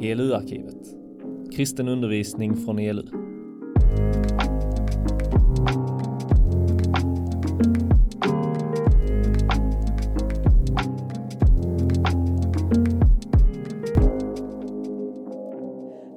[0.00, 1.02] ELU-arkivet.
[1.52, 3.02] Kristen undervisning från ELU.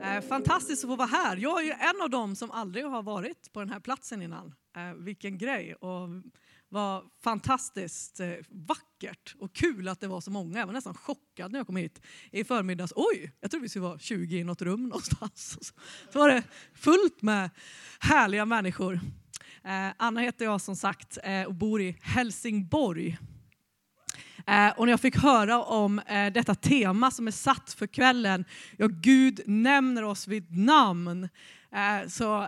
[0.04, 1.38] Eh, fantastiskt att få vara här.
[1.38, 4.54] Jag är ju en av dem som aldrig har varit på den här platsen innan.
[4.76, 5.76] Eh, vilken grej!
[5.76, 6.10] Och
[6.76, 10.60] vad fantastiskt eh, vackert och kul att det var så många.
[10.60, 12.02] Jag var nästan chockad när jag kom hit
[12.32, 12.94] i förmiddags.
[12.96, 15.58] Oj, jag trodde vi skulle vara 20 i något rum någonstans.
[16.12, 16.44] Så var det
[16.74, 17.50] fullt med
[18.00, 19.00] härliga människor.
[19.64, 23.18] Eh, Anna heter jag som sagt eh, och bor i Helsingborg.
[24.48, 28.46] Eh, och när jag fick höra om eh, detta tema som är satt för kvällen,
[28.78, 31.30] ja Gud nämner oss vid namn,
[31.72, 32.48] eh, så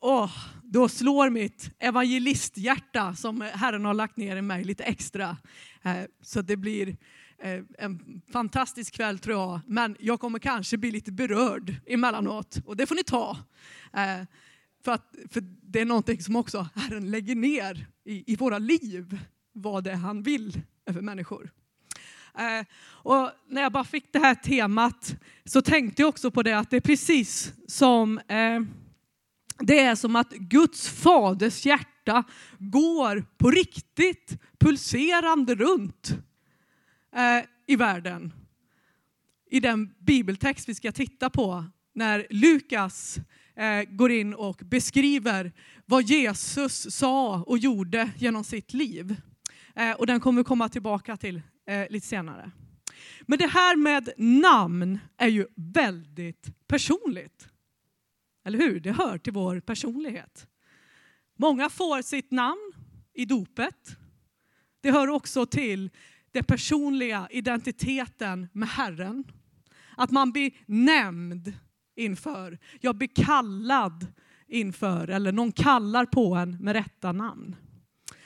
[0.00, 0.30] åh,
[0.62, 5.36] då slår mitt evangelisthjärta som Herren har lagt ner i mig lite extra.
[5.82, 6.96] Eh, så det blir
[7.38, 12.76] eh, en fantastisk kväll tror jag, men jag kommer kanske bli lite berörd emellanåt och
[12.76, 13.36] det får ni ta.
[13.92, 14.26] Eh,
[14.84, 19.18] för, att, för det är någonting som också Herren lägger ner i, i våra liv,
[19.52, 21.50] vad det är han vill över människor.
[22.86, 26.70] Och när jag bara fick det här temat så tänkte jag också på det att
[26.70, 28.20] det är precis som
[29.58, 32.24] det är som att Guds faders hjärta
[32.58, 36.10] går på riktigt pulserande runt
[37.16, 38.32] eh, i världen.
[39.50, 43.18] I den bibeltext vi ska titta på när Lukas
[43.56, 45.52] eh, går in och beskriver
[45.86, 49.16] vad Jesus sa och gjorde genom sitt liv.
[49.74, 52.50] Eh, och den kommer vi komma tillbaka till eh, lite senare.
[53.26, 57.48] Men det här med namn är ju väldigt personligt.
[58.48, 58.80] Eller hur?
[58.80, 60.46] Det hör till vår personlighet.
[61.36, 62.72] Många får sitt namn
[63.14, 63.96] i dopet.
[64.80, 65.90] Det hör också till
[66.32, 69.24] den personliga identiteten med Herren.
[69.96, 71.52] Att man blir nämnd
[71.96, 74.06] inför, jag blir kallad
[74.46, 77.56] inför, eller någon kallar på en med rätta namn.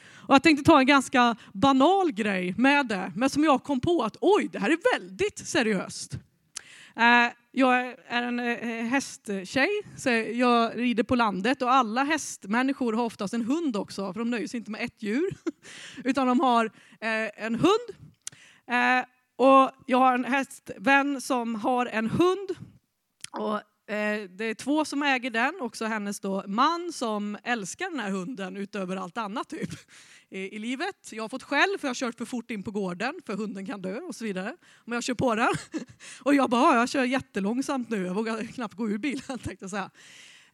[0.04, 4.02] Och jag tänkte ta en ganska banal grej med det, men som jag kom på
[4.02, 6.18] att oj, det här är väldigt seriöst.
[6.96, 12.92] Eh, jag är en eh, eh, hästtjej, så jag rider på landet och alla hästmänniskor
[12.92, 15.36] har oftast en hund också, för de nöjer sig inte med ett djur,
[16.04, 16.66] utan de har
[17.00, 18.12] eh, en hund.
[19.36, 22.50] Och jag har en hästvän som har en hund.
[23.30, 23.60] Och
[24.30, 28.56] det är två som äger den, också hennes då man som älskar den här hunden
[28.56, 29.70] utöver allt annat typ
[30.32, 31.12] i, livet.
[31.12, 33.66] Jag har fått skäll för jag har kört för fort in på gården för hunden
[33.66, 34.56] kan dö och så vidare.
[34.84, 35.54] Men jag kör på den.
[36.22, 39.70] Och jag bara, jag kör jättelångsamt nu, jag vågar knappt gå ur bilen tänkte jag
[39.70, 39.90] säga.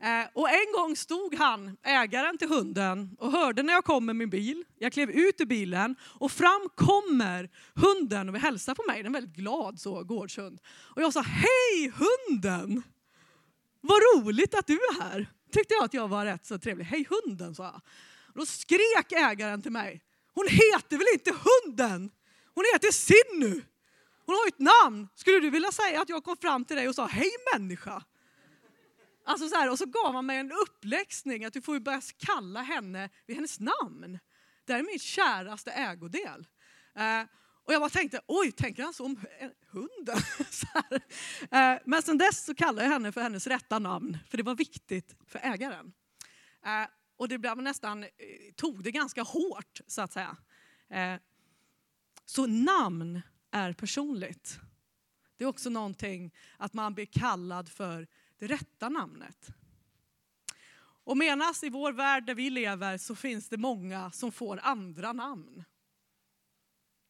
[0.00, 4.16] Eh, och en gång stod han, ägaren till hunden, och hörde när jag kom med
[4.16, 4.64] min bil.
[4.78, 9.02] Jag klev ut ur bilen och fram kommer hunden och vill hälsa på mig.
[9.02, 10.60] Den är väldigt glad så, gårdshund.
[10.66, 12.82] Och jag sa, hej hunden!
[13.80, 15.26] Vad roligt att du är här.
[15.52, 16.84] Tyckte jag att jag var rätt så trevlig.
[16.84, 17.80] Hej hunden, sa jag.
[18.38, 20.02] Då skrek ägaren till mig.
[20.34, 22.10] Hon heter väl inte hunden?
[22.54, 23.62] Hon heter Sinnu.
[24.26, 25.08] Hon har ju ett namn.
[25.14, 28.02] Skulle du vilja säga att jag kom fram till dig och sa hej människa?
[29.24, 32.00] Alltså så här, och så gav han mig en uppläxning att du får ju börja
[32.18, 34.18] kalla henne vid hennes namn.
[34.64, 36.46] Det här är min käraste ägodel.
[36.94, 37.22] Eh,
[37.64, 40.18] och jag bara tänkte, oj, tänker han så om eh, hunden?
[41.50, 44.54] eh, men sen dess så kallar jag henne för hennes rätta namn, för det var
[44.54, 45.92] viktigt för ägaren.
[46.64, 48.08] Eh, och det blev nästan, eh,
[48.56, 50.36] tog det ganska hårt så att säga.
[50.88, 51.20] Eh,
[52.24, 53.20] så namn
[53.50, 54.58] är personligt.
[55.36, 58.06] Det är också någonting att man blir kallad för
[58.38, 59.48] det rätta namnet.
[60.80, 65.12] Och menas i vår värld där vi lever så finns det många som får andra
[65.12, 65.64] namn.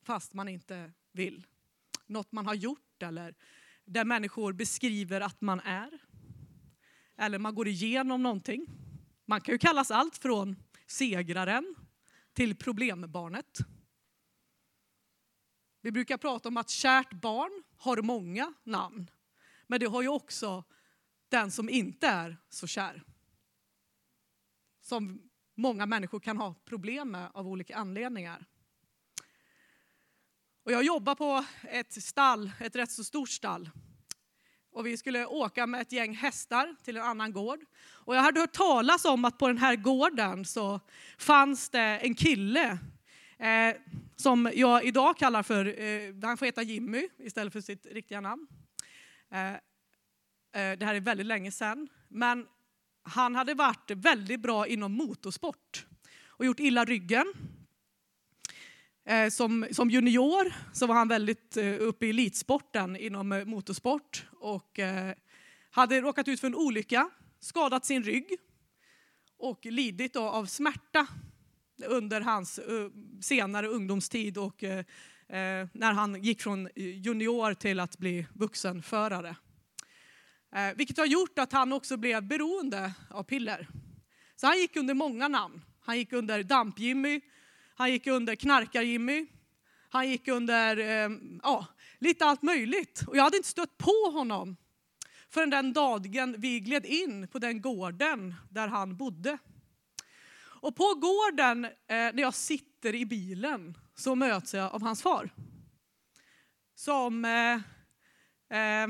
[0.03, 1.47] Fast man inte vill.
[2.07, 3.35] Något man har gjort eller
[3.85, 5.99] där människor beskriver att man är.
[7.17, 8.67] Eller man går igenom någonting.
[9.31, 10.57] Man kan ju kallas allt från
[10.87, 11.75] segraren
[12.33, 13.59] till problembarnet.
[15.81, 19.11] Vi brukar prata om att kärt barn har många namn.
[19.67, 20.65] Men det har ju också
[21.29, 23.03] den som inte är så kär.
[24.81, 28.47] Som många människor kan ha problem med av olika anledningar.
[30.63, 33.71] Och jag jobbar på ett stall, ett rätt så stort stall.
[34.73, 37.61] Och vi skulle åka med ett gäng hästar till en annan gård.
[37.91, 40.81] Och jag hade hört talas om att på den här gården så
[41.19, 42.79] fanns det en kille
[43.39, 43.77] eh,
[44.17, 48.47] som jag idag kallar för, eh, han får heta Jimmy istället för sitt riktiga namn.
[49.33, 51.89] Eh, eh det här är väldigt länge sedan.
[52.09, 52.47] Men
[53.03, 55.87] han hade varit väldigt bra inom motorsport
[56.27, 57.33] och gjort illa ryggen.
[59.05, 64.79] Eh, som, som junior så var han väldigt eh, uppe i elitsporten inom motorsport och
[64.79, 65.15] eh,
[65.71, 68.37] hade råkat ut för en olycka, skadat sin rygg
[69.39, 71.07] och lidit av smärta
[71.87, 72.91] under hans uh,
[73.21, 74.83] senare ungdomstid och uh,
[75.73, 79.37] när han gick från junior till att bli vuxenförare.
[80.77, 83.69] Vilket har gjort att han också blev beroende av piller.
[84.37, 85.65] Så han gick under många namn.
[85.81, 87.21] Han gick under Damp-Jimmy,
[87.75, 89.27] han gick under Knarkar-Jimmy,
[89.89, 90.77] han gick under
[91.43, 91.67] ja,
[91.99, 93.03] lite allt möjligt.
[93.07, 94.57] Och jag hade inte stött på honom
[95.31, 99.39] förrän den dagen vi gled in på den gården där han bodde.
[100.61, 105.31] Och på gården, eh, när jag sitter i bilen, så möts jag av hans far.
[106.75, 107.55] Som eh,
[108.59, 108.89] eh,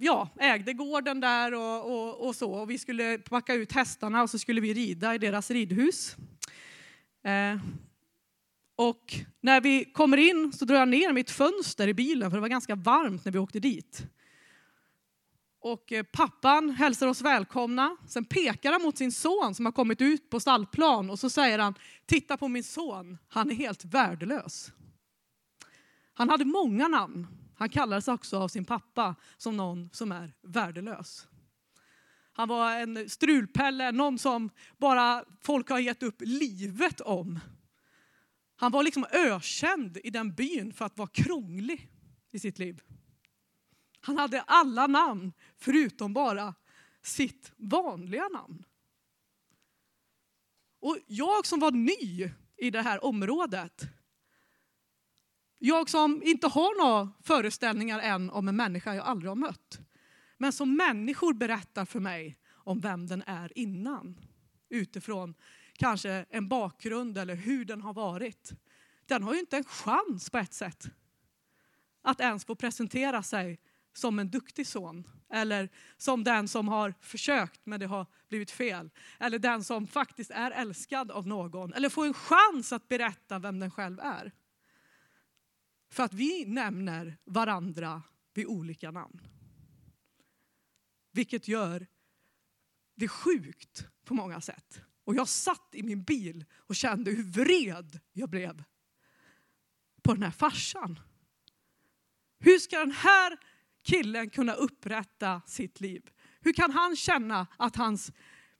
[0.00, 2.52] ja, ägde gården där och, och, och, så.
[2.52, 6.16] Och vi skulle packa ut hästarna och så skulle vi rida i deras ridhus.
[7.24, 7.58] Eh,
[8.78, 12.40] och när vi kommer in så drar jag ner mitt fönster i bilen för det
[12.40, 14.02] var ganska varmt när vi åkte dit.
[15.60, 17.96] Och eh, pappan hälsar oss välkomna.
[18.08, 21.58] Sen pekar han mot sin son som har kommit ut på stallplan och så säger
[21.58, 21.74] han,
[22.06, 24.72] titta på min son, han är helt värdelös.
[26.14, 27.26] Han hade många namn.
[27.56, 31.26] Han kallades också av sin pappa som någon som är värdelös.
[32.32, 37.40] Han var en strulpelle, någon som bara folk har gett upp livet om.
[38.60, 41.90] Han var liksom ökänd i den byn för att vara krånglig
[42.30, 42.80] i sitt liv.
[44.00, 46.54] Han hade alla namn förutom bara
[47.02, 48.64] sitt vanliga namn.
[50.80, 53.82] Och jag som var ny i det här området,
[55.58, 59.80] jag som inte har några föreställningar än om en människa jag aldrig har mött,
[60.38, 64.20] men som människor berättar för mig om vem den är innan,
[64.68, 65.34] utifrån
[65.78, 68.52] kanske en bakgrund eller hur den har varit.
[69.06, 70.86] Den har ju inte en chans på ett sätt
[72.02, 73.60] att ens få presentera sig
[73.92, 75.04] som en duktig son.
[75.30, 78.90] Eller som den som har försökt men det har blivit fel.
[79.20, 81.74] Eller den som faktiskt är älskad av någon.
[81.74, 84.32] Eller får en chans att berätta vem den själv är.
[85.90, 88.02] För att vi nämner varandra
[88.34, 89.20] vid olika namn.
[91.12, 91.86] Vilket gör
[92.94, 94.82] det sjukt på många sätt.
[95.08, 98.64] Och jag satt i min bil och kände hur vred jag blev
[100.02, 100.98] på den här farsan.
[102.38, 103.38] Hur ska den här
[103.82, 106.10] killen kunna upprätta sitt liv?
[106.40, 108.12] Hur kan han känna att hans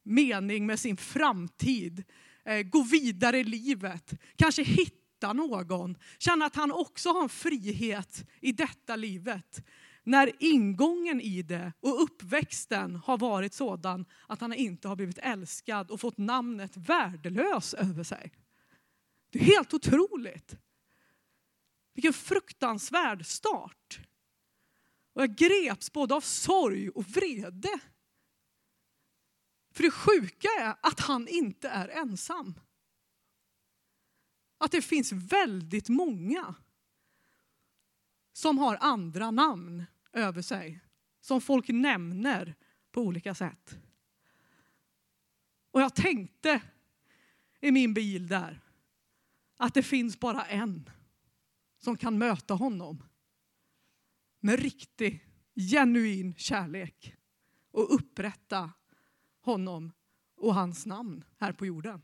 [0.03, 2.05] mening med sin framtid,
[2.45, 8.29] eh, gå vidare i livet, kanske hitta någon, känna att han också har en frihet
[8.41, 9.65] i detta livet.
[10.09, 15.91] När ingången i det och uppväxten har varit sådan att han inte har blivit älskad
[15.91, 18.33] och fått namnet värdelös över sig.
[19.31, 20.57] Det är helt otroligt.
[21.95, 24.01] Vilken fruktansvärd start.
[25.13, 27.81] Och jag greps både av sorg och vrede.
[29.75, 32.61] För det sjuka är att han inte är ensam.
[34.59, 36.55] Att det finns väldigt många
[38.33, 40.81] som har andra namn över sig.
[41.21, 42.55] Som folk nämner
[42.93, 43.79] på olika sätt.
[45.71, 46.63] Och jag tänkte
[47.61, 48.61] i min bil där
[49.57, 50.91] att det finns bara en
[51.79, 53.03] som kan möta honom
[54.41, 57.17] med riktig, genuin kärlek
[57.71, 58.73] och upprätta
[59.41, 59.93] honom
[60.37, 62.01] och hans namn här på jorden.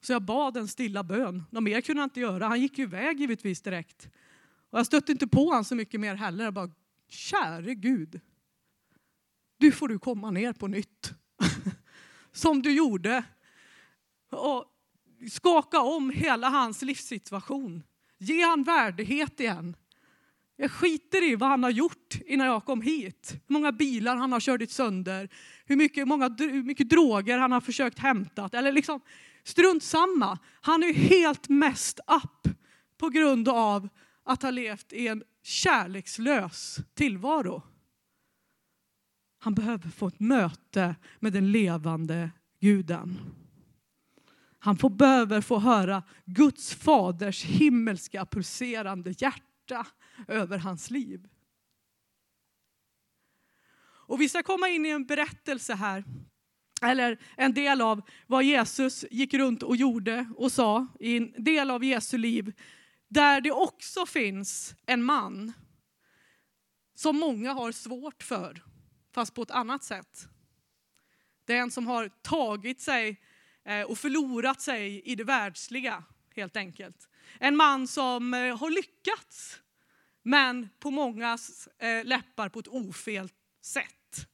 [0.00, 1.44] Så jag bad en stilla bön.
[1.50, 2.46] Något mer kunde han inte göra.
[2.46, 4.10] Han gick ju iväg givetvis direkt.
[4.70, 6.44] Och jag stötte inte på honom så mycket mer heller.
[6.44, 6.70] Jag bara,
[7.08, 8.20] käre Gud.
[9.58, 11.12] Du får du komma ner på nytt.
[12.32, 13.24] Som du gjorde.
[14.30, 14.64] Och
[15.30, 17.82] skaka om hela hans livssituation.
[18.18, 19.76] Ge han värdighet igen.
[20.56, 23.32] Jag skiter i vad han har gjort innan jag kom hit.
[23.32, 25.28] Hur många bilar han har kört sönder.
[25.64, 28.50] Hur mycket, många, hur mycket droger han har försökt hämta.
[28.52, 29.00] Eller liksom,
[29.44, 30.38] strunt samma.
[30.60, 32.48] Han är helt mest upp
[32.98, 33.88] på grund av
[34.26, 37.62] att ha levt i en kärlekslös tillvaro.
[39.38, 42.30] Han behöver få ett möte med den levande
[42.60, 43.18] guden.
[44.58, 49.86] Han får, behöver få höra Guds faders himmelska pulserande hjärta
[50.28, 51.28] över hans liv.
[54.08, 56.04] Och vi ska komma in i en berättelse här,
[56.82, 61.70] eller en del av vad Jesus gick runt och gjorde och sa i en del
[61.70, 62.52] av Jesu liv,
[63.08, 65.52] där det också finns en man
[66.94, 68.62] som många har svårt för,
[69.12, 70.28] fast på ett annat sätt.
[71.44, 73.20] Det är en som har tagit sig
[73.64, 76.04] eh, och förlorat sig i det världsliga
[76.36, 77.08] helt enkelt.
[77.38, 79.60] En man som eh, har lyckats,
[80.22, 83.28] men på mångas eh, läppar på ett ofel
[83.62, 84.26] sätt.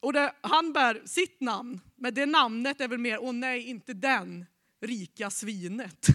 [0.00, 3.94] Och det, han bär sitt namn, men det namnet är väl mer, åh nej, inte
[3.94, 4.46] den
[4.80, 6.06] rika svinet,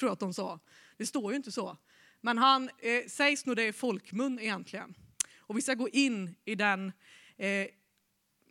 [0.00, 0.60] tror jag att de sa.
[0.96, 1.76] Det står ju inte så.
[2.20, 4.94] Men han eh, sägs nog det i folkmun egentligen.
[5.38, 6.92] Och vi ska gå in i den,
[7.36, 7.66] eh,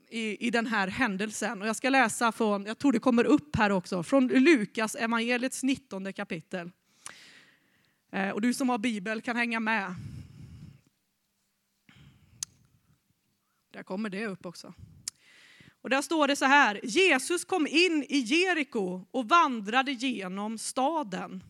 [0.09, 1.61] i, i den här händelsen.
[1.61, 5.63] Och jag ska läsa från, jag tror det kommer upp här också, från Lukas evangeliets
[5.63, 6.71] 19 kapitel.
[8.11, 9.95] Eh, och du som har bibel kan hänga med.
[13.71, 14.73] Där kommer det upp också.
[15.89, 21.43] Och där står det så här, Jesus kom in i Jeriko och vandrade genom staden.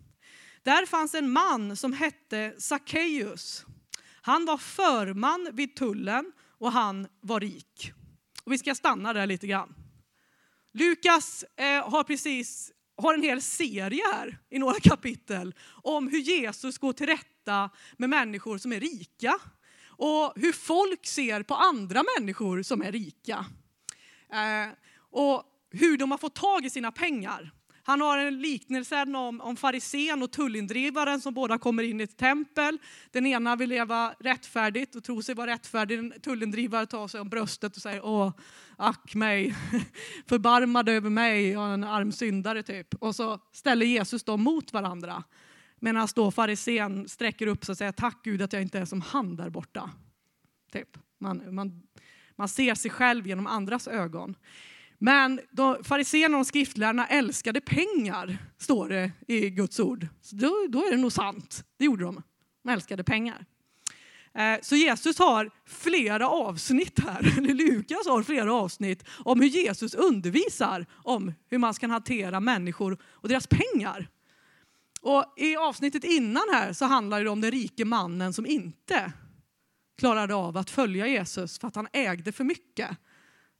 [0.64, 3.66] Där fanns en man som hette Sackeus.
[4.22, 7.92] Han var förman vid tullen och han var rik.
[8.44, 9.76] Och vi ska stanna där lite grann.
[10.74, 16.78] Lukas eh, har precis har en hel serie här i några kapitel om hur Jesus
[16.78, 19.40] går till rätta med människor som är rika
[19.86, 23.46] och hur folk ser på andra människor som är rika.
[24.34, 24.70] Eh,
[25.12, 27.52] och hur de har fått tag i sina pengar.
[27.84, 32.18] Han har en liknelse om, om farisén och tullindrivaren som båda kommer in i ett
[32.18, 32.78] tempel.
[33.12, 36.24] Den ena vill leva rättfärdigt och tro sig vara rättfärdig.
[36.24, 38.32] Tullindrivaren tar sig om bröstet och säger åh,
[38.78, 39.56] ack mig,
[40.28, 42.94] Förbarmad över mig, jag är en arm syndare typ.
[42.94, 45.24] Och så ställer Jesus dem mot varandra.
[45.80, 49.02] Medan då farisén sträcker upp sig och säger tack Gud att jag inte är som
[49.02, 49.90] han där borta.
[50.72, 50.98] Typ.
[51.18, 51.84] Man, man,
[52.40, 54.36] man ser sig själv genom andras ögon.
[54.98, 55.42] Men
[55.84, 60.08] fariséerna och skriftlärarna älskade pengar, står det i Guds ord.
[60.22, 61.64] Så då, då är det nog sant.
[61.78, 62.24] Det gjorde de.
[62.64, 63.46] De älskade pengar.
[64.34, 69.94] Eh, så Jesus har flera avsnitt här, eller Lukas har flera avsnitt om hur Jesus
[69.94, 74.10] undervisar om hur man ska hantera människor och deras pengar.
[75.02, 79.12] Och I avsnittet innan här så handlar det om den rike mannen som inte
[80.00, 82.98] klarade av att följa Jesus för att han ägde för mycket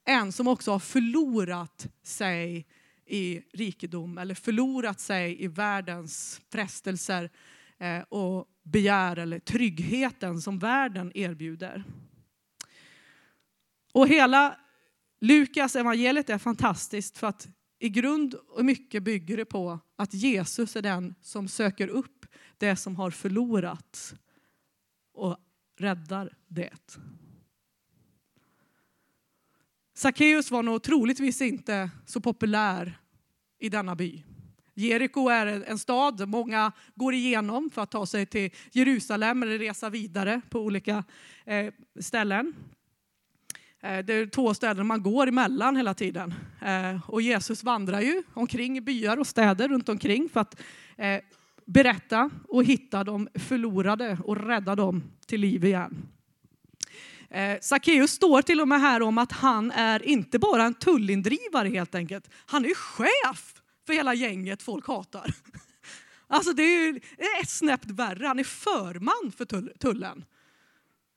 [0.06, 2.68] en som också har förlorat sig
[3.06, 7.30] i rikedom eller förlorat sig i världens frestelser
[7.78, 11.84] eh, och begär eller tryggheten som världen erbjuder.
[13.92, 14.58] Och hela
[15.22, 17.48] Lukas evangeliet är fantastiskt för att
[17.80, 22.26] i grund och mycket bygger det på att Jesus är den som söker upp
[22.58, 24.16] det som har förlorats
[25.14, 25.38] och
[25.82, 26.98] räddar det.
[29.94, 33.00] Sackeus var nog troligtvis inte så populär
[33.60, 34.24] i denna by.
[34.74, 39.90] Jeriko är en stad många går igenom för att ta sig till Jerusalem eller resa
[39.90, 41.04] vidare på olika
[41.46, 42.54] eh, ställen.
[43.82, 46.34] Eh, det är två städer man går emellan hela tiden.
[46.62, 50.62] Eh, och Jesus vandrar ju omkring i byar och städer runt omkring för att
[51.70, 56.08] berätta och hitta de förlorade och rädda dem till liv igen.
[57.30, 61.70] Eh, Sackeus står till och med här om att han är inte bara en tullindrivare
[61.70, 62.30] helt enkelt.
[62.46, 63.54] Han är chef
[63.88, 65.34] för hela gänget folk hatar.
[66.32, 66.96] Alltså det är
[67.42, 68.28] ett snäpp värre.
[68.28, 69.46] Han är förman för
[69.78, 70.26] tullen.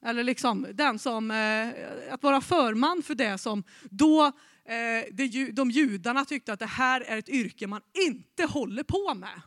[0.05, 1.69] Eller liksom den som, eh,
[2.15, 4.27] att vara förman för det som då
[4.65, 5.15] eh,
[5.53, 9.41] de judarna tyckte att det här är ett yrke man inte håller på med.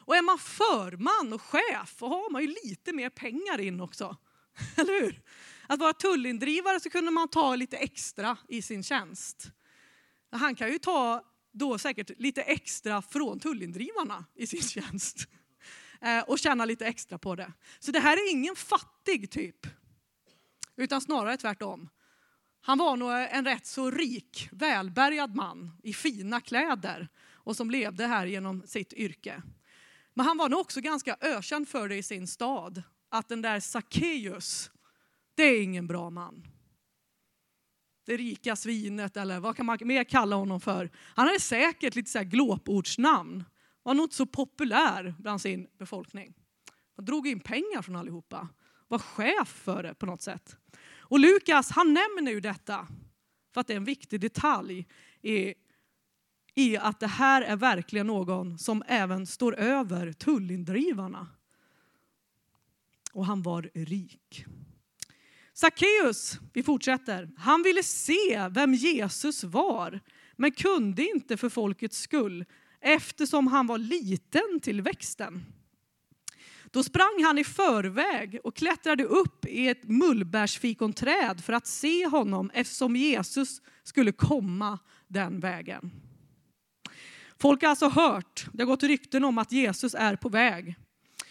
[0.00, 4.16] Och är man förman och chef, då har man ju lite mer pengar in också.
[4.76, 5.22] Eller hur?
[5.66, 9.50] Att vara tullindrivare så kunde man ta lite extra i sin tjänst.
[10.30, 15.28] Han kan ju ta då säkert lite extra från tullindrivarna i sin tjänst.
[16.00, 17.52] Eh, och tjäna lite extra på det.
[17.78, 19.66] Så det här är ingen fattig typ.
[20.76, 21.88] Utan snarare tvärtom.
[22.60, 28.06] Han var nog en rätt så rik, välbärgad man i fina kläder och som levde
[28.06, 29.42] här genom sitt yrke.
[30.20, 33.60] Men han var nog också ganska ökänd för det i sin stad, att den där
[33.60, 34.70] Sackeus,
[35.34, 36.46] det är ingen bra man.
[38.06, 40.90] Det rika svinet eller vad kan man mer kalla honom för?
[40.96, 43.44] Han hade säkert lite så här glåpordsnamn.
[43.82, 46.34] Var nog inte så populär bland sin befolkning.
[46.96, 48.48] Han drog in pengar från allihopa.
[48.88, 50.56] Var chef för det på något sätt.
[50.98, 52.86] Och Lukas han nämner ju detta
[53.54, 54.86] för att det är en viktig detalj
[55.22, 55.54] i,
[56.60, 61.26] i att det här är verkligen någon som även står över tullindrivarna.
[63.12, 64.44] Och han var rik.
[65.52, 70.00] Sackeus, vi fortsätter, han ville se vem Jesus var
[70.36, 72.44] men kunde inte för folkets skull
[72.80, 75.44] eftersom han var liten till växten.
[76.70, 82.50] Då sprang han i förväg och klättrade upp i ett mullbärsfikonträd för att se honom
[82.54, 85.90] eftersom Jesus skulle komma den vägen.
[87.40, 90.76] Folk har alltså hört, det har gått rykten om att Jesus är på väg.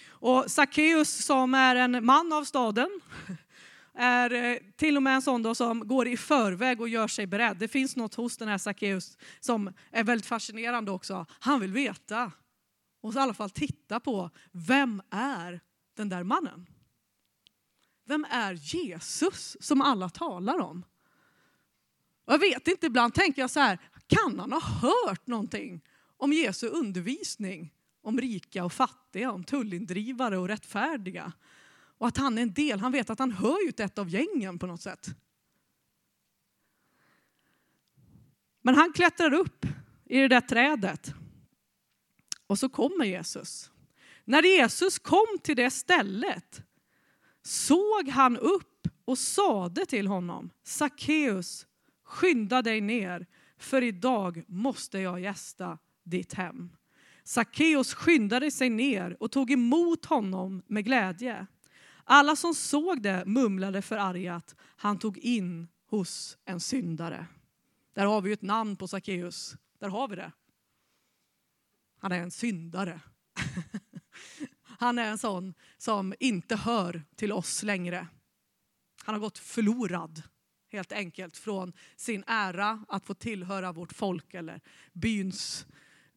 [0.07, 3.01] Och Sackeus som är en man av staden
[3.93, 7.27] är eh, till och med en sån då som går i förväg och gör sig
[7.27, 7.57] beredd.
[7.57, 11.25] Det finns något hos den här Sackeus som är väldigt fascinerande också.
[11.39, 12.31] Han vill veta
[13.01, 15.59] och i alla fall titta på vem är
[15.95, 16.65] den där mannen?
[18.05, 20.85] Vem är Jesus som alla talar om?
[22.25, 25.81] Och jag vet inte, ibland tänker jag så här, kan han ha hört någonting
[26.19, 27.73] om Jesu undervisning?
[28.01, 31.31] Om rika och fattiga, om tullindrivare och rättfärdiga.
[31.97, 34.09] Och att han är en del, han vet att han hör ju till ett av
[34.09, 35.09] gängen på något sätt.
[38.61, 39.65] Men han klättrar upp
[40.05, 41.13] i det där trädet.
[42.47, 43.71] Och så kommer Jesus.
[44.25, 46.61] När Jesus kom till det stället
[47.41, 51.67] såg han upp och sade till honom, Sackeus,
[52.03, 55.77] skynda dig ner, för idag måste jag gästa
[56.09, 56.69] ditt hem.
[57.23, 61.47] Sackeus skyndade sig ner och tog emot honom med glädje.
[62.03, 67.25] Alla som såg det mumlade förargat, han tog in hos en syndare.
[67.93, 69.55] Där har vi ju ett namn på Sackeus.
[69.79, 70.31] Där har vi det.
[71.99, 73.01] Han är en syndare.
[74.79, 78.07] Han är en sån som inte hör till oss längre.
[79.03, 80.23] Han har gått förlorad
[80.71, 84.61] helt enkelt från sin ära att få tillhöra vårt folk eller
[84.93, 85.65] byns,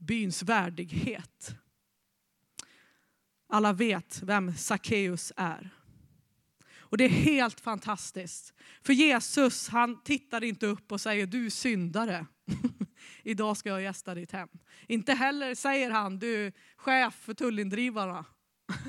[0.02, 1.54] byns värdighet.
[3.48, 5.70] Alla vet vem Sackeus är.
[6.92, 8.54] Och det är helt fantastiskt.
[8.82, 12.26] För Jesus han tittar inte upp och säger du syndare.
[13.22, 14.48] Idag ska jag gästa ditt hem.
[14.86, 18.24] Inte heller säger han du chef för tullindrivarna.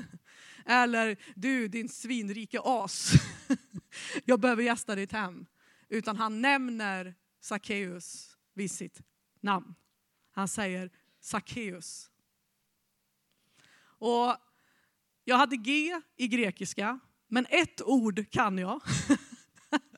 [0.66, 3.12] Eller du din svinrike as.
[4.24, 5.46] jag behöver gästa ditt hem.
[5.88, 9.00] Utan han nämner Sackeus vid sitt
[9.40, 9.74] namn.
[10.32, 10.90] Han säger
[11.24, 12.10] Sackeus.
[13.98, 14.36] Och
[15.24, 18.80] jag hade G i grekiska men ett ord kan jag.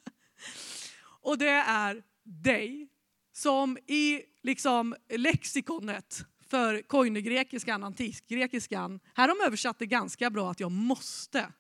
[1.21, 2.89] och det är dig.
[3.33, 9.01] Som i liksom lexikonet för koinegrekiskan, antikgrekiskan.
[9.15, 11.53] Här har de översatt det ganska bra att jag måste.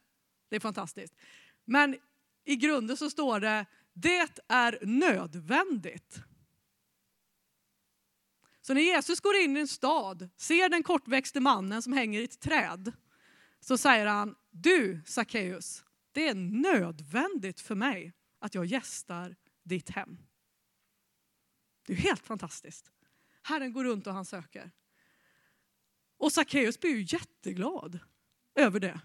[0.48, 1.14] Det är fantastiskt.
[1.64, 1.96] Men
[2.44, 6.20] i grunden så står det, det är nödvändigt.
[8.66, 12.24] Så när Jesus går in i en stad, ser den kortväxte mannen som hänger i
[12.24, 12.92] ett träd,
[13.61, 20.18] så säger han, du Sackeus, det är nödvändigt för mig att jag gästar ditt hem.
[21.87, 22.90] Det är helt fantastiskt.
[23.42, 24.70] Herren går runt och han söker.
[26.18, 27.98] Och Sackeus blir ju jätteglad
[28.55, 29.00] över det.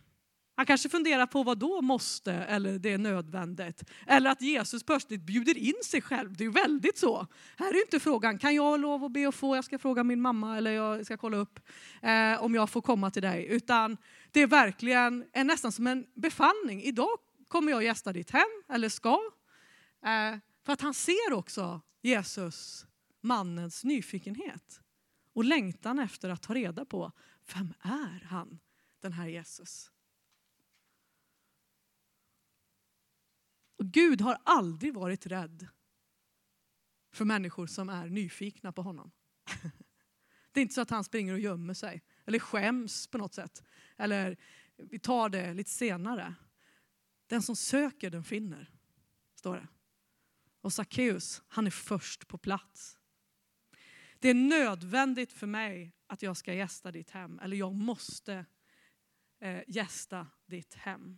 [0.62, 3.84] Han kanske funderar på vad då måste eller det är nödvändigt.
[4.08, 6.38] Eller att Jesus plötsligt bjuder in sig själv.
[6.38, 7.28] Det är ju väldigt så.
[7.58, 9.56] Här är inte frågan, kan jag lov att be och få?
[9.56, 11.60] Jag ska fråga min mamma eller jag ska kolla upp
[12.02, 13.46] eh, om jag får komma till dig.
[13.46, 13.98] Utan
[14.32, 16.82] det är verkligen är nästan som en befallning.
[16.82, 19.20] Idag kommer jag gästa ditt hem, eller ska.
[20.06, 22.86] Eh, för att han ser också Jesus,
[23.22, 24.82] mannens nyfikenhet
[25.34, 27.12] och längtan efter att ta reda på
[27.54, 28.60] vem är han,
[29.02, 29.92] den här Jesus.
[33.82, 35.68] Och Gud har aldrig varit rädd
[37.14, 39.12] för människor som är nyfikna på honom.
[40.52, 43.64] Det är inte så att han springer och gömmer sig eller skäms på något sätt.
[43.98, 44.38] Eller
[44.78, 46.36] vi tar det lite senare.
[47.28, 48.72] Den som söker den finner,
[49.36, 49.68] står det.
[50.62, 52.98] Och Sackeus, han är först på plats.
[54.20, 58.46] Det är nödvändigt för mig att jag ska gästa ditt hem, eller jag måste
[59.40, 61.18] eh, gästa ditt hem.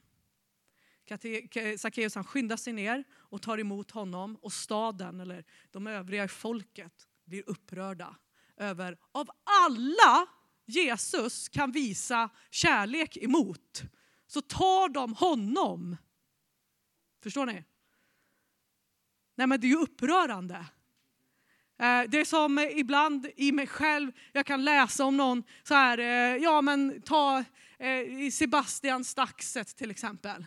[1.77, 6.27] Sackeus han skyndar sig ner och tar emot honom och staden, eller de övriga i
[6.27, 8.15] folket, blir upprörda
[8.57, 10.27] över, av alla
[10.65, 13.83] Jesus kan visa kärlek emot,
[14.27, 15.97] så tar de honom.
[17.23, 17.63] Förstår ni?
[19.35, 20.55] Nej men det är ju upprörande.
[21.79, 25.97] Eh, det är som ibland i mig själv, jag kan läsa om någon så här,
[25.97, 27.43] eh, ja men ta
[27.79, 30.45] eh, Sebastian Staxet till exempel.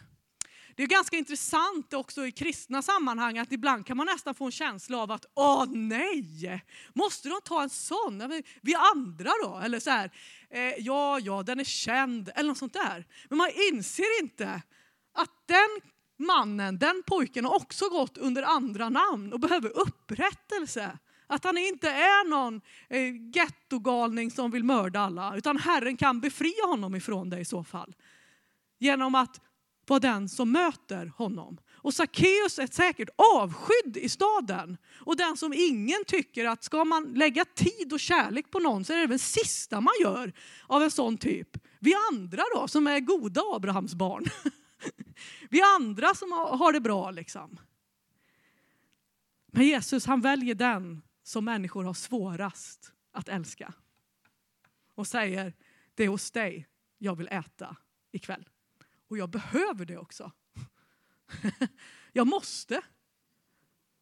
[0.77, 4.53] Det är ganska intressant också i kristna sammanhang att ibland kan man nästan få en
[4.53, 8.43] känsla av att åh nej, måste de ta en sån?
[8.61, 9.61] Vi andra då?
[9.65, 10.11] Eller så här,
[10.51, 13.07] eh, ja, ja, den är känd eller något sånt där.
[13.29, 14.63] Men man inser inte
[15.15, 15.91] att den
[16.27, 20.99] mannen, den pojken har också gått under andra namn och behöver upprättelse.
[21.27, 26.67] Att han inte är någon eh, gettogalning som vill mörda alla, utan Herren kan befria
[26.67, 27.95] honom ifrån det i så fall.
[28.79, 29.41] Genom att
[29.89, 31.59] var den som möter honom.
[31.73, 34.77] Och Sackeus är säkert avskydd i staden.
[35.01, 38.93] Och den som ingen tycker att ska man lägga tid och kärlek på någon så
[38.93, 40.33] är det det sista man gör
[40.67, 41.49] av en sån typ.
[41.79, 44.25] Vi andra då som är goda Abrahams barn.
[45.51, 47.59] Vi andra som har det bra liksom.
[49.47, 53.75] Men Jesus han väljer den som människor har svårast att älska.
[54.95, 55.55] Och säger,
[55.95, 56.69] det är hos dig
[56.99, 57.77] jag vill äta
[58.13, 58.49] ikväll.
[59.09, 60.33] Och jag behöver det också.
[62.13, 62.81] jag måste.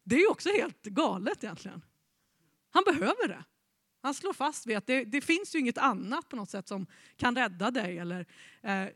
[0.03, 1.81] Det är också helt galet egentligen.
[2.69, 3.43] Han behöver det.
[4.01, 6.87] Han slår fast vid att det, det finns ju inget annat på något sätt som
[7.17, 7.97] kan rädda dig.
[7.97, 8.25] Eller,
[8.61, 8.87] eh,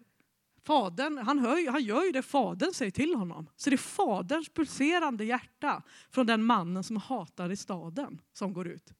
[0.63, 3.49] fadern, han, hör, han gör ju det fadern säger till honom.
[3.55, 8.67] Så det är faderns pulserande hjärta från den mannen som hatar i staden som går
[8.67, 8.93] ut.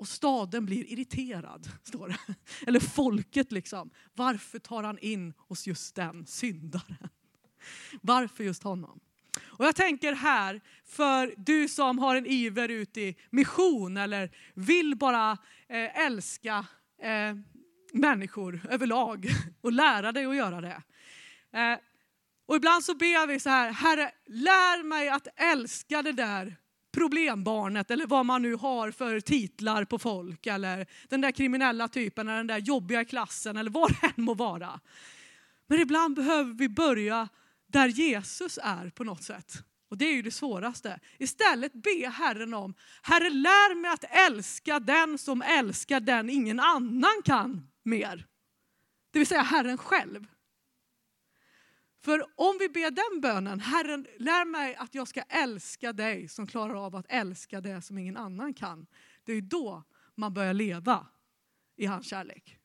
[0.00, 2.34] Och staden blir irriterad, står det.
[2.66, 3.90] Eller folket liksom.
[4.14, 7.08] Varför tar han in hos just den syndaren?
[8.00, 9.00] Varför just honom?
[9.40, 14.96] Och jag tänker här, för du som har en iver ut i mission eller vill
[14.96, 16.66] bara eh, älska
[17.02, 17.36] eh,
[17.92, 19.26] människor överlag
[19.60, 20.82] och lära dig att göra det.
[21.58, 21.78] Eh,
[22.46, 26.56] och ibland så ber vi så här, Herre lär mig att älska det där
[26.92, 32.28] problembarnet eller vad man nu har för titlar på folk eller den där kriminella typen
[32.28, 34.80] eller den där jobbiga klassen eller vad det än må vara.
[35.66, 37.28] Men ibland behöver vi börja
[37.66, 39.64] där Jesus är på något sätt.
[39.90, 41.00] Och det är ju det svåraste.
[41.18, 47.22] Istället be Herren om, Herre lär mig att älska den som älskar den ingen annan
[47.24, 48.26] kan mer.
[49.12, 50.26] Det vill säga Herren själv.
[52.00, 56.46] För om vi ber den bönen, Herren lär mig att jag ska älska dig som
[56.46, 58.86] klarar av att älska det som ingen annan kan.
[59.24, 59.82] Det är då
[60.14, 61.06] man börjar leva
[61.76, 62.58] i hans kärlek.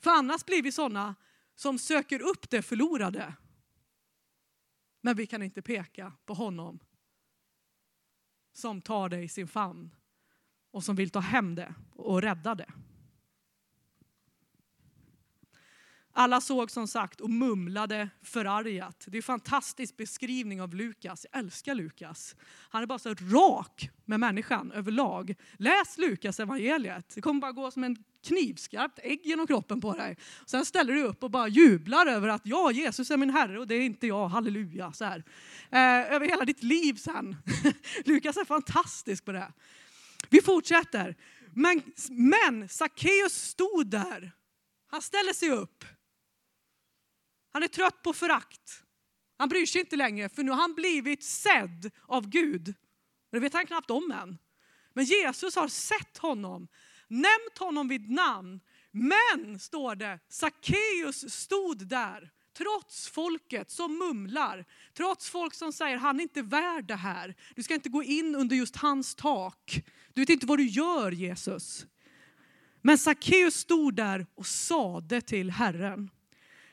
[0.00, 1.14] För annars blir vi sådana
[1.54, 3.34] som söker upp det förlorade.
[5.00, 6.78] Men vi kan inte peka på honom
[8.52, 9.94] som tar det i sin famn
[10.70, 12.72] och som vill ta hem det och rädda det.
[16.20, 19.04] Alla såg som sagt och mumlade förargat.
[19.06, 21.26] Det är en fantastisk beskrivning av Lukas.
[21.32, 22.36] Jag älskar Lukas.
[22.70, 25.34] Han är bara så rak med människan överlag.
[25.56, 27.14] Läs Lukas evangeliet.
[27.14, 30.16] Det kommer bara gå som en knivskarpt ägg genom kroppen på dig.
[30.46, 33.66] Sen ställer du upp och bara jublar över att ja, Jesus är min Herre och
[33.66, 34.92] det är inte jag, halleluja.
[34.92, 35.24] Så här.
[35.70, 37.36] Eh, över hela ditt liv sen.
[38.04, 39.52] Lukas är fantastisk på det.
[40.28, 41.16] Vi fortsätter.
[41.54, 44.32] Men, men Sackeus stod där.
[44.90, 45.84] Han ställer sig upp.
[47.52, 48.82] Han är trött på förakt.
[49.36, 52.74] Han bryr sig inte längre för nu har han blivit sedd av Gud.
[53.30, 54.38] Det vet han knappt om än.
[54.92, 56.68] Men Jesus har sett honom,
[57.08, 58.60] nämnt honom vid namn.
[58.90, 66.18] Men, står det, Sackeus stod där trots folket som mumlar, trots folk som säger han
[66.18, 67.34] är inte värd det här.
[67.54, 69.82] Du ska inte gå in under just hans tak.
[70.12, 71.86] Du vet inte vad du gör Jesus.
[72.82, 76.10] Men Sackeus stod där och sade till Herren,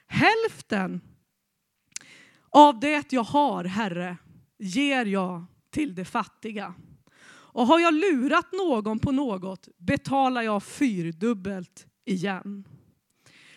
[0.08, 1.02] Hälften
[2.50, 4.18] av det jag har, Herre,
[4.58, 6.74] ger jag till de fattiga.
[7.28, 12.68] Och har jag lurat någon på något betalar jag fyrdubbelt igen.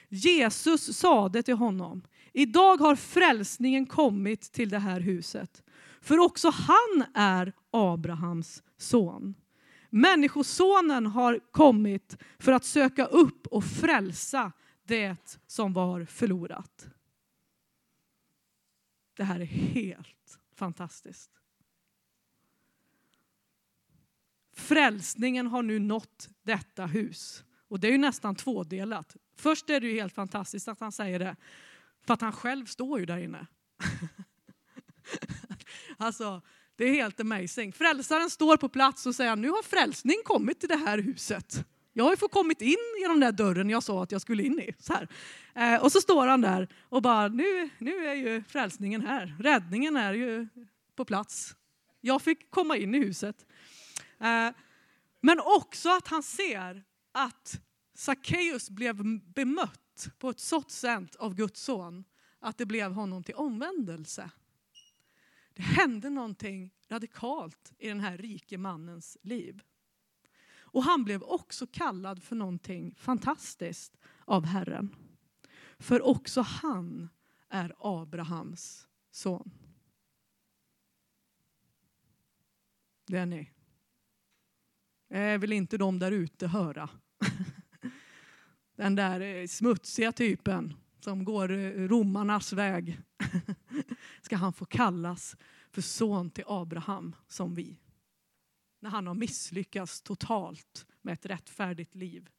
[0.09, 5.63] Jesus sade till honom, idag har frälsningen kommit till det här huset.
[6.01, 9.35] För också han är Abrahams son.
[9.91, 14.53] Människosonen har kommit för att söka upp och frälsa
[14.88, 16.88] det som var förlorat.
[19.14, 21.31] Det här är helt fantastiskt.
[24.53, 27.44] Frälsningen har nu nått detta hus.
[27.68, 29.16] Och det är ju nästan tvådelat.
[29.37, 31.37] Först är det ju helt fantastiskt att han säger det,
[32.07, 33.46] för att han själv står ju där inne.
[35.96, 36.42] alltså,
[36.77, 37.72] det är helt amazing.
[37.72, 41.66] Frälsaren står på plats och säger nu har frälsning kommit till det här huset.
[41.92, 44.42] Jag har ju fått kommit in genom den där dörren jag sa att jag skulle
[44.42, 44.74] in i.
[44.79, 45.09] Så här.
[45.55, 49.37] Eh, och så står han där och bara, nu, nu är ju frälsningen här.
[49.40, 50.48] Räddningen är ju
[50.96, 51.55] på plats.
[52.01, 53.46] Jag fick komma in i huset.
[54.20, 54.51] Eh,
[55.20, 57.61] men också att han ser att
[57.94, 62.05] Sackeus blev bemött på ett sådant sätt av Guds son
[62.40, 64.31] att det blev honom till omvändelse.
[65.55, 69.62] Det hände någonting radikalt i den här rike mannens liv.
[70.70, 74.96] Och han blev också kallad för någonting fantastiskt av Herren.
[75.78, 77.09] För också han
[77.48, 79.50] är Abrahams son.
[83.07, 83.50] Det är ni.
[85.09, 86.90] Det vill inte de där ute höra.
[88.76, 93.00] Den där eh, smutsiga typen som går eh, romarnas väg.
[94.22, 95.37] Ska han få kallas
[95.70, 97.78] för son till Abraham som vi.
[98.81, 102.31] När han har misslyckats totalt med ett rättfärdigt liv.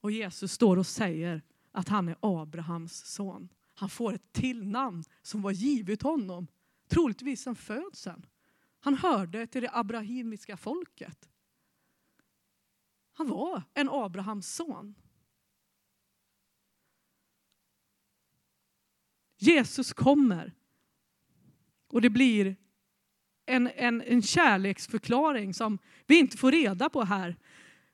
[0.00, 3.48] Och Jesus står och säger att han är Abrahams son.
[3.74, 6.46] Han får ett till namn som var givet honom,
[6.88, 8.26] troligtvis sedan födseln.
[8.80, 11.30] Han hörde till det abrahamiska folket.
[13.12, 14.94] Han var en Abrahams son.
[19.36, 20.52] Jesus kommer
[21.86, 22.56] och det blir
[23.46, 27.36] en, en, en kärleksförklaring som vi inte får reda på här.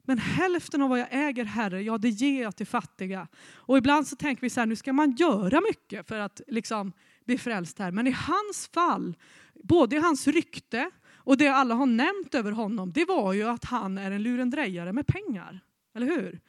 [0.02, 3.28] Men hälften av vad jag äger, Herre, ja det ger jag till fattiga.
[3.54, 6.92] Och ibland så tänker vi så här, nu ska man göra mycket för att liksom
[7.24, 7.90] bli frälst här.
[7.90, 9.16] Men i hans fall,
[9.54, 13.64] både i hans rykte och det alla har nämnt över honom, det var ju att
[13.64, 15.60] han är en lurendrejare med pengar.
[15.94, 16.40] Eller hur?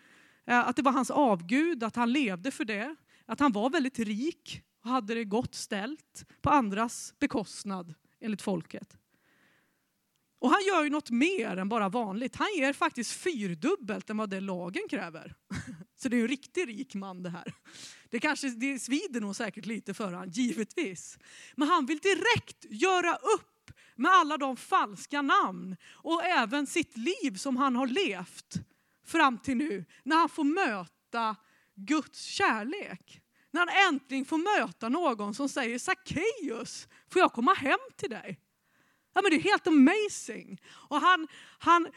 [0.46, 2.96] Eh, att det var hans avgud, att han levde för det.
[3.26, 8.98] Att han var väldigt rik och hade det gott ställt på andras bekostnad enligt folket.
[10.42, 12.36] Och han gör ju något mer än bara vanligt.
[12.36, 15.36] Han ger faktiskt fyrdubbelt än vad det lagen kräver.
[15.96, 17.54] Så det är ju en riktigt rik man det här.
[18.10, 21.18] Det kanske det svider nog säkert lite för honom, givetvis.
[21.56, 27.36] Men han vill direkt göra upp med alla de falska namn och även sitt liv
[27.38, 28.56] som han har levt
[29.06, 29.86] fram till nu.
[30.04, 31.36] När han får möta
[31.76, 33.21] Guds kärlek.
[33.52, 38.40] När han äntligen får möta någon som säger Sackeus, får jag komma hem till dig?
[39.14, 40.62] Ja, men det är helt amazing.
[40.72, 41.28] Och han,
[41.60, 41.88] han,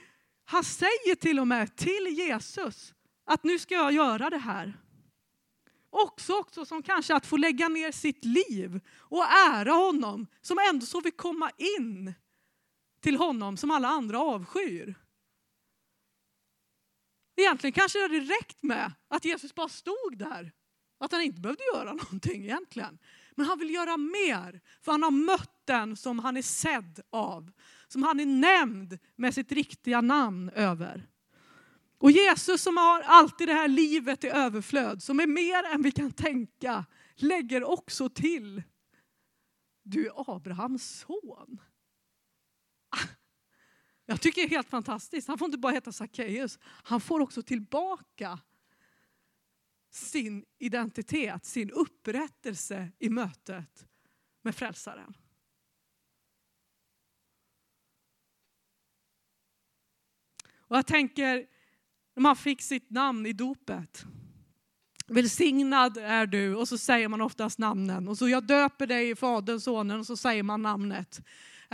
[0.44, 4.78] han säger till och med till Jesus att nu ska jag göra det här.
[5.90, 10.86] Också, också som kanske att få lägga ner sitt liv och ära honom som ändå
[10.86, 12.14] så vill komma in
[13.00, 14.94] till honom som alla andra avskyr.
[17.36, 20.52] Egentligen kanske det hade räckt med att Jesus bara stod där.
[20.98, 22.98] Att han inte behövde göra någonting egentligen.
[23.34, 27.52] Men han vill göra mer, för han har mött den som han är sedd av.
[27.88, 31.06] Som han är nämnd med sitt riktiga namn över.
[31.98, 35.92] Och Jesus som har alltid det här livet i överflöd, som är mer än vi
[35.92, 38.62] kan tänka, lägger också till,
[39.82, 41.60] du är Abrahams son.
[44.06, 45.28] Jag tycker det är helt fantastiskt.
[45.28, 48.38] Han får inte bara heta Sackeus, han får också tillbaka
[49.94, 53.86] sin identitet, sin upprättelse i mötet
[54.42, 55.14] med frälsaren.
[60.56, 61.46] Och jag tänker,
[62.14, 64.04] när man fick sitt namn i dopet.
[65.06, 68.08] Välsignad är du, och så säger man oftast namnen.
[68.08, 71.20] Och så jag döper dig i Faderns, Sonen, och så säger man namnet.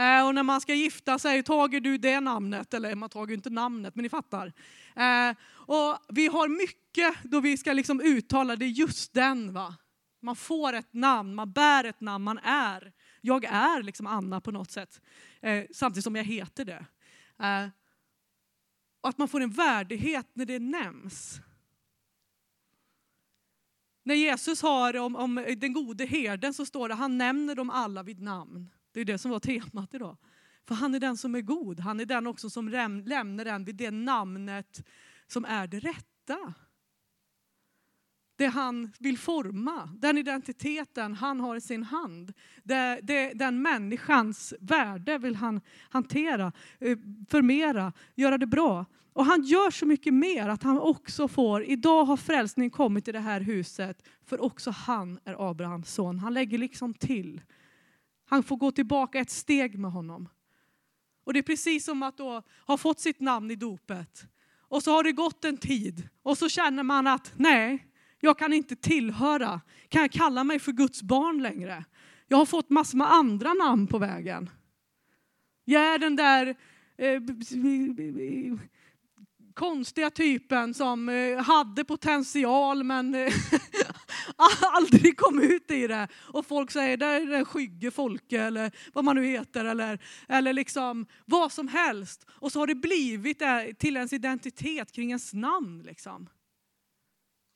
[0.00, 2.74] Eh, och när man ska gifta sig, tager du det namnet?
[2.74, 4.52] Eller man tager inte namnet, men ni fattar.
[4.96, 9.52] Eh, och vi har mycket då vi ska liksom uttala det just den.
[9.52, 9.76] va.
[10.22, 12.92] Man får ett namn, man bär ett namn, man är.
[13.20, 15.00] Jag är liksom Anna på något sätt,
[15.42, 16.86] eh, samtidigt som jag heter det.
[17.42, 17.68] Eh,
[19.00, 21.40] och att man får en värdighet när det nämns.
[24.04, 28.02] När Jesus har om, om den gode herden så står det han nämner dem alla
[28.02, 28.70] vid namn.
[28.92, 30.16] Det är det som var temat idag.
[30.68, 31.81] För han är den som är god.
[31.81, 34.87] Han är den också som lämnar den vid det namnet
[35.26, 36.55] som är det rätta.
[38.37, 42.33] Det han vill forma, den identiteten han har i sin hand.
[42.62, 46.98] Det, det, den människans värde vill han hantera, eh,
[47.29, 48.87] förmera, göra det bra.
[49.12, 53.14] Och han gör så mycket mer att han också får, idag har frälsning kommit till
[53.14, 56.18] det här huset, för också han är Abrahams son.
[56.18, 57.40] Han lägger liksom till.
[58.31, 60.29] Han får gå tillbaka ett steg med honom.
[61.25, 64.25] Och det är precis som att då ha fått sitt namn i dopet.
[64.59, 67.87] Och så har det gått en tid och så känner man att nej,
[68.21, 71.85] jag kan inte tillhöra, kan jag kalla mig för Guds barn längre?
[72.29, 74.51] Jag har fått massor med andra namn på vägen.
[75.64, 76.57] Jag är den där
[76.97, 77.21] eh,
[79.54, 83.32] konstiga typen som eh, hade potential men eh,
[84.60, 86.08] aldrig kom ut i det.
[86.14, 90.52] Och folk säger där är den skygge folke eller vad man nu heter eller, eller
[90.52, 92.26] liksom vad som helst.
[92.30, 95.82] Och så har det blivit eh, till ens identitet kring ens namn.
[95.82, 96.28] Liksom.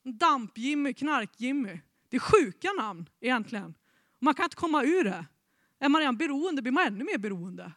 [0.04, 1.80] Damp-Jimmy, Knark-Jimmy.
[2.08, 3.74] Det är sjuka namn egentligen.
[4.20, 5.26] Man kan inte komma ur det.
[5.80, 7.72] Är man redan beroende blir man ännu mer beroende.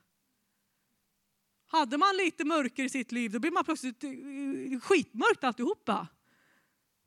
[1.67, 6.07] Hade man lite mörker i sitt liv då blir man plötsligt eh, eh, skitmörkt alltihopa.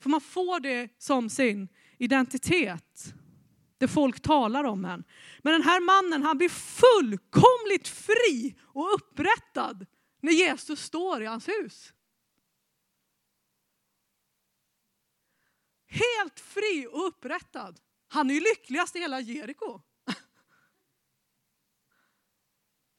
[0.03, 1.69] För man får det som sin
[1.99, 3.15] identitet.
[3.79, 5.05] det folk talar om en.
[5.43, 9.87] Men den här mannen han blir fullkomligt fri och upprättad
[10.21, 11.93] när Jesus står i hans hus.
[15.87, 17.81] Helt fri och upprättad.
[18.09, 19.81] Han är ju lyckligast i hela Jeriko.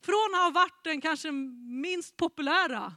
[0.01, 2.95] Från att ha varit den kanske minst populära.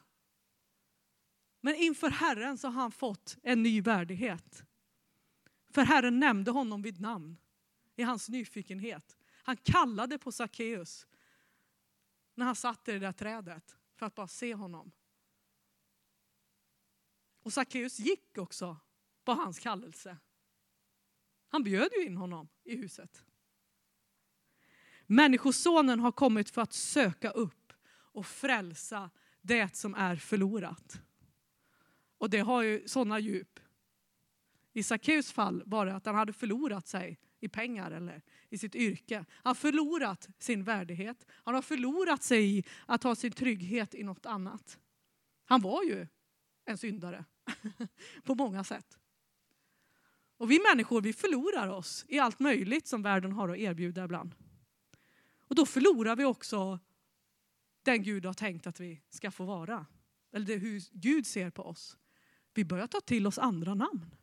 [1.60, 4.64] Men inför Herren så har han fått en ny värdighet.
[5.70, 7.36] För Herren nämnde honom vid namn
[7.96, 9.16] i hans nyfikenhet.
[9.42, 11.06] Han kallade på Sackeus
[12.34, 14.92] när han satt i det där trädet för att bara se honom.
[17.42, 18.76] Och Sackeus gick också
[19.24, 20.18] på hans kallelse.
[21.48, 23.24] Han bjöd ju in honom i huset.
[25.06, 29.10] Människosonen har kommit för att söka upp och frälsa
[29.42, 31.00] det som är förlorat.
[32.18, 33.60] Och det har ju sådana djup.
[34.72, 38.74] I Sackeus fall var det att han hade förlorat sig i pengar eller i sitt
[38.74, 39.16] yrke.
[39.16, 41.26] Han har förlorat sin värdighet.
[41.30, 44.78] Han har förlorat sig i att ha sin trygghet i något annat.
[45.44, 46.06] Han var ju
[46.64, 47.24] en syndare
[48.24, 48.98] på många sätt.
[50.36, 54.34] Och vi människor vi förlorar oss i allt möjligt som världen har att erbjuda ibland.
[55.54, 56.78] Och då förlorar vi också
[57.82, 59.86] den Gud har tänkt att vi ska få vara.
[60.32, 61.98] Eller det hur Gud ser på oss.
[62.54, 64.14] Vi börjar ta till oss andra namn.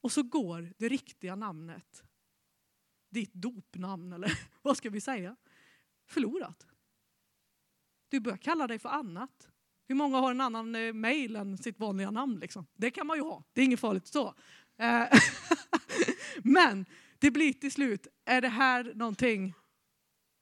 [0.00, 2.04] Och så går det riktiga namnet,
[3.10, 5.36] ditt dopnamn eller vad ska vi säga,
[6.04, 6.66] förlorat.
[8.08, 9.48] Du börjar kalla dig för annat.
[9.88, 12.38] Hur många har en annan eh, mail än sitt vanliga namn?
[12.38, 12.66] Liksom?
[12.74, 14.34] Det kan man ju ha, det är inget farligt så.
[14.76, 15.08] Eh,
[16.42, 16.86] men
[17.26, 19.54] det blir till slut, är det här någonting,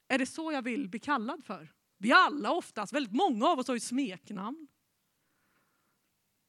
[0.09, 1.73] är det så jag vill bli kallad för?
[1.99, 4.68] Vi alla oftast, väldigt många av oss har ju smeknamn.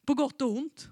[0.06, 0.88] På gott och ont.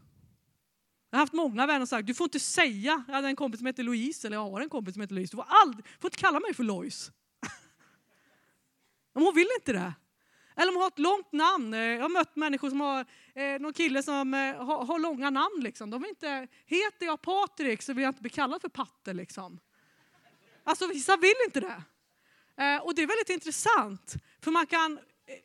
[1.10, 3.60] Jag har haft många vänner som sagt, du får inte säga, jag hade en kompis
[3.60, 6.08] som heter Louise, eller jag har en kompis som heter Louise, du får, aldrig, får
[6.08, 7.12] inte kalla mig för Lois.
[9.14, 9.94] Men hon vill inte det.
[10.56, 11.74] Eller om man har ett långt namn.
[11.74, 15.30] Eh, jag har mött människor som har, eh, någon kille som eh, har, har, långa
[15.30, 15.64] namn.
[15.64, 15.90] Liksom.
[15.90, 19.14] De inte, heter jag Patrik så vill jag inte bli kallad för Patte.
[19.14, 19.60] Liksom.
[20.64, 21.84] Alltså vissa vill inte det.
[22.64, 25.36] Eh, och det är väldigt intressant, för man kan eh,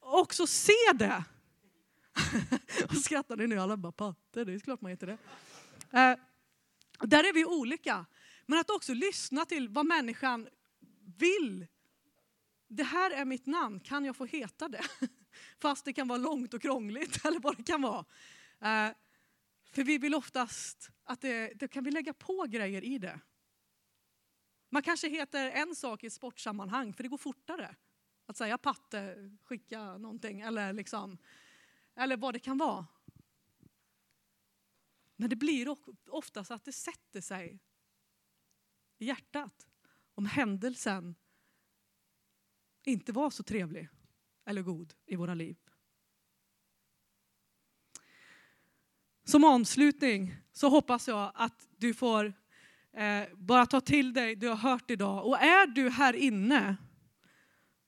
[0.00, 1.24] också se det.
[2.88, 5.18] och skrattar ni nu alla bara Patte, det är klart man heter det.
[5.98, 6.18] Eh,
[7.00, 8.06] där är vi olika.
[8.46, 10.48] Men att också lyssna till vad människan
[11.18, 11.66] vill
[12.76, 14.84] det här är mitt namn, kan jag få heta det?
[15.58, 18.04] Fast det kan vara långt och krångligt eller vad det kan vara.
[18.60, 18.94] Eh,
[19.70, 23.20] för vi vill oftast att det, det kan vi lägga på grejer i det.
[24.70, 27.76] Man kanske heter en sak i sportsammanhang för det går fortare.
[28.26, 31.18] Att säga patte, skicka någonting eller, liksom,
[31.94, 32.86] eller vad det kan vara.
[35.16, 35.76] Men det blir
[36.08, 37.60] oftast att det sätter sig
[38.98, 39.68] i hjärtat
[40.14, 41.14] om händelsen
[42.84, 43.88] inte var så trevlig
[44.46, 45.56] eller god i våra liv.
[49.24, 52.32] Som avslutning så hoppas jag att du får
[52.92, 55.26] eh, bara ta till dig det du har hört idag.
[55.26, 56.76] Och är du här inne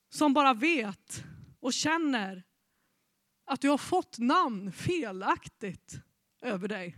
[0.09, 1.25] som bara vet
[1.61, 2.45] och känner
[3.45, 6.01] att du har fått namn felaktigt
[6.41, 6.97] över dig.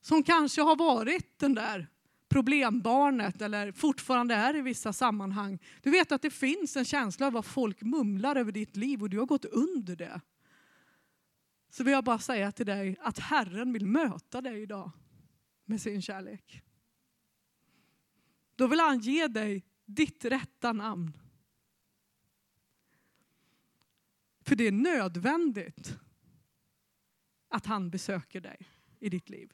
[0.00, 1.91] Som kanske har varit den där
[2.32, 5.58] problembarnet eller fortfarande är i vissa sammanhang.
[5.82, 9.10] Du vet att det finns en känsla av vad folk mumlar över ditt liv och
[9.10, 10.20] du har gått under det.
[11.70, 14.90] Så vill jag bara säga till dig att Herren vill möta dig idag
[15.64, 16.62] med sin kärlek.
[18.56, 21.18] Då vill han ge dig ditt rätta namn.
[24.40, 25.98] För det är nödvändigt
[27.48, 28.68] att han besöker dig
[29.00, 29.52] i ditt liv.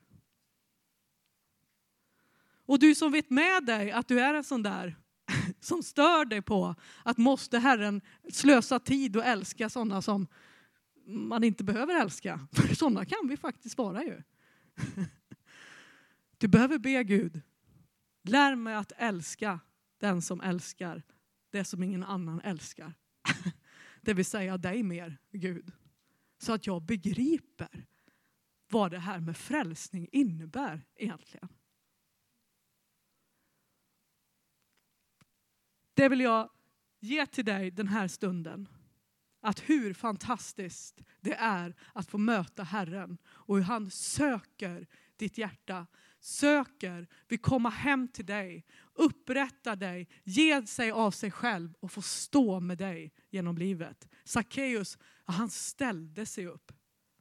[2.68, 4.96] Och du som vet med dig att du är en sån där
[5.61, 8.00] som stör dig på att måste Herren
[8.33, 10.26] slösa tid och älska sådana som
[11.07, 12.48] man inte behöver älska.
[12.52, 14.22] För sådana kan vi faktiskt vara ju.
[16.40, 17.40] Du behöver be Gud,
[18.24, 19.61] lär mig att älska
[20.00, 21.02] den som älskar
[21.50, 22.94] det som ingen annan älskar.
[24.00, 25.72] Det vill säga dig mer, Gud.
[26.38, 27.87] Så att jag begriper
[28.70, 31.48] vad det här med frälsning innebär egentligen.
[35.99, 36.51] Det vill jag
[37.01, 38.68] ge till dig den här stunden.
[39.40, 44.86] Att hur fantastiskt det är att få möta Herren och hur han söker
[45.16, 45.86] ditt hjärta,
[46.20, 52.03] söker, vill komma hem till dig, upprätta dig, ge sig av sig själv och få
[52.03, 54.09] stå med dig genom livet.
[54.24, 56.72] Sackeus, han ställde sig upp.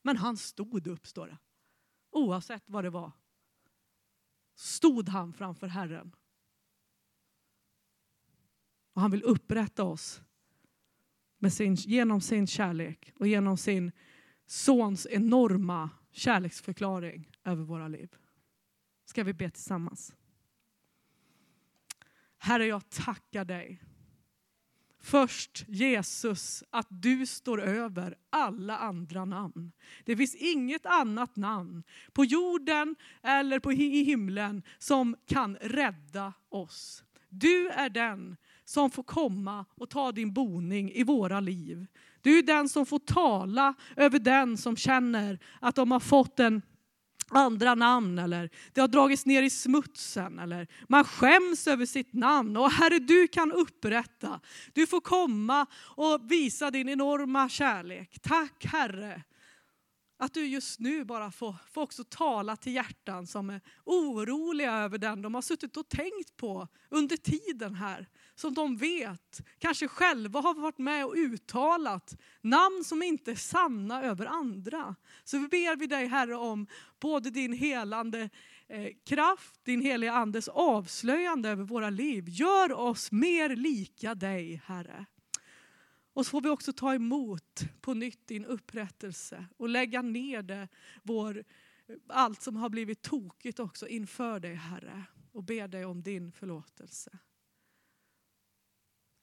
[0.02, 1.38] Men han stod upp, står det.
[2.12, 3.12] Oavsett vad det var.
[4.56, 6.16] stod han framför Herren.
[8.98, 10.22] Och han vill upprätta oss
[11.40, 13.92] med sin, genom sin kärlek och genom sin
[14.46, 18.16] sons enorma kärleksförklaring över våra liv.
[19.06, 20.16] Ska vi be tillsammans?
[22.38, 23.84] Herre, jag tackar dig.
[25.00, 29.72] Först Jesus, att du står över alla andra namn.
[30.06, 31.84] Det finns inget annat namn
[32.14, 37.04] på jorden eller på i himlen som kan rädda oss.
[37.30, 38.38] Du är den
[38.68, 41.88] som får komma och ta din boning i våra liv.
[42.22, 46.62] Du är den som får tala över den som känner att de har fått en
[47.30, 52.58] andra namn eller det har dragits ner i smutsen eller man skäms över sitt namn.
[52.58, 54.40] Och Herre, du kan upprätta.
[54.74, 55.66] Du får komma
[55.96, 58.20] och visa din enorma kärlek.
[58.22, 59.24] Tack Herre
[60.20, 64.98] att du just nu bara får, får också tala till hjärtan som är oroliga över
[64.98, 68.08] den de har suttit och tänkt på under tiden här.
[68.38, 74.04] Som de vet, kanske själva har varit med och uttalat namn som inte är sanna
[74.04, 74.96] över andra.
[75.24, 76.68] Så vi ber vi dig Herre om
[77.00, 78.30] både din helande
[78.68, 82.24] eh, kraft, din heliga andes avslöjande över våra liv.
[82.28, 85.06] Gör oss mer lika dig Herre.
[86.14, 90.68] Och så får vi också ta emot på nytt din upprättelse och lägga ner det,
[91.04, 91.44] vår,
[92.08, 97.20] allt som har blivit tokigt också inför dig Herre och be dig om din förlåtelse.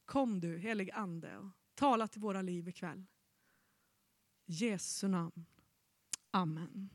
[0.04, 3.06] Kom du helig Ande och tala till våra liv ikväll.
[4.46, 5.46] I Jesu namn.
[6.30, 6.90] Amen.